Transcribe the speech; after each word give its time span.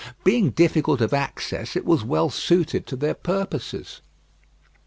Being 0.23 0.49
difficult 0.49 0.99
of 0.99 1.13
access, 1.13 1.75
it 1.75 1.85
was 1.85 2.03
well 2.03 2.31
suited 2.31 2.87
to 2.87 2.95
their 2.95 3.13
purposes. 3.13 4.01